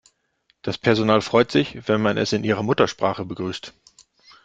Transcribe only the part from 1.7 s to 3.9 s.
wenn man es in ihrer Muttersprache begrüßt.